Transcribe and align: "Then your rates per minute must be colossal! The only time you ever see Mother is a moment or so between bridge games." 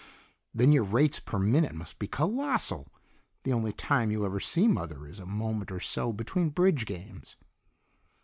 "Then 0.51 0.71
your 0.71 0.81
rates 0.83 1.19
per 1.19 1.37
minute 1.37 1.75
must 1.75 1.99
be 1.99 2.07
colossal! 2.07 2.91
The 3.43 3.53
only 3.53 3.71
time 3.71 4.09
you 4.09 4.25
ever 4.25 4.39
see 4.39 4.67
Mother 4.67 5.05
is 5.05 5.19
a 5.19 5.27
moment 5.27 5.71
or 5.71 5.79
so 5.79 6.11
between 6.11 6.49
bridge 6.49 6.87
games." 6.87 7.35